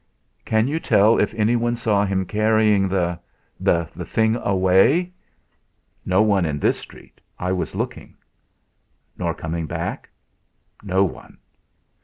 "Can 0.45 0.67
you 0.67 0.79
tell 0.79 1.19
if 1.19 1.31
anyone 1.35 1.75
saw 1.75 2.03
him 2.05 2.25
carrying 2.25 2.87
the 2.89 3.19
the 3.59 3.85
thing 4.03 4.35
away?" 4.37 5.13
"No 6.07 6.23
one 6.23 6.43
in 6.43 6.57
this 6.57 6.79
street 6.79 7.21
I 7.37 7.51
was 7.51 7.75
looking." 7.75 8.17
"Nor 9.15 9.35
coming 9.35 9.67
back?" 9.67 10.09
"No 10.81 11.03
one." 11.03 11.37